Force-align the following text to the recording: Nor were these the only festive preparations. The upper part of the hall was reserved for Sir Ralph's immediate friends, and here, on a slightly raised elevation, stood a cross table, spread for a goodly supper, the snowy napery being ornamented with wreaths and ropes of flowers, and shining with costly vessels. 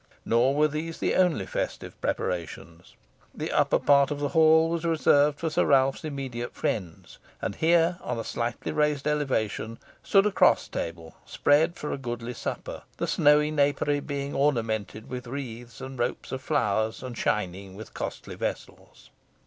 Nor 0.25 0.55
were 0.55 0.67
these 0.67 0.97
the 0.97 1.13
only 1.13 1.45
festive 1.45 2.01
preparations. 2.01 2.95
The 3.35 3.51
upper 3.51 3.77
part 3.77 4.09
of 4.09 4.19
the 4.19 4.29
hall 4.29 4.67
was 4.67 4.83
reserved 4.83 5.37
for 5.39 5.51
Sir 5.51 5.63
Ralph's 5.63 6.03
immediate 6.03 6.55
friends, 6.55 7.19
and 7.39 7.53
here, 7.53 7.99
on 8.01 8.17
a 8.17 8.23
slightly 8.23 8.71
raised 8.71 9.05
elevation, 9.05 9.77
stood 10.01 10.25
a 10.25 10.31
cross 10.31 10.67
table, 10.67 11.13
spread 11.23 11.75
for 11.75 11.91
a 11.91 11.99
goodly 11.99 12.33
supper, 12.33 12.81
the 12.97 13.05
snowy 13.05 13.51
napery 13.51 13.99
being 13.99 14.33
ornamented 14.33 15.07
with 15.07 15.27
wreaths 15.27 15.81
and 15.81 15.99
ropes 15.99 16.31
of 16.31 16.41
flowers, 16.41 17.03
and 17.03 17.15
shining 17.15 17.75
with 17.75 17.93
costly 17.93 18.33
vessels. 18.33 19.11